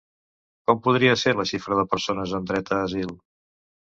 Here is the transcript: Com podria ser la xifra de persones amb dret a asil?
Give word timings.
Com 0.69 0.79
podria 0.87 1.17
ser 1.23 1.33
la 1.41 1.45
xifra 1.51 1.77
de 1.79 1.85
persones 1.91 2.35
amb 2.39 2.49
dret 2.53 2.75
a 2.79 2.83
asil? 2.89 3.13